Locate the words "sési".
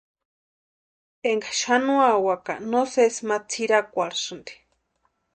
2.93-3.21